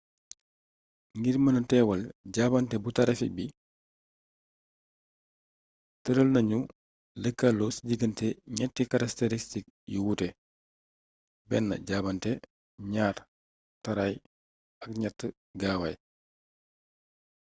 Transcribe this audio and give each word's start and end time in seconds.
ngir 1.17 1.35
gëna 1.37 1.43
mëna 1.45 1.61
teewal 1.69 2.01
jaabante 2.35 2.75
bu 2.83 2.89
tarafik 2.97 3.31
bi 3.37 3.45
tëral 6.03 6.29
nañu 6.33 6.59
lëkkaloo 7.23 7.73
ci 7.75 7.81
digante 7.89 8.27
ñetti 8.57 8.83
karakteristik 8.91 9.65
yu 9.93 9.99
wuute: 10.05 10.27
1 11.57 11.83
jaabante 11.87 12.31
2 12.91 13.11
taraay 13.83 14.13
ak 14.83 14.89
3 14.99 15.25
gaawaay 15.59 15.95